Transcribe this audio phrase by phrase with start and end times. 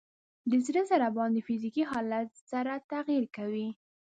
[0.51, 3.69] د زړه ضربان د فزیکي حالت سره تغیر کوي.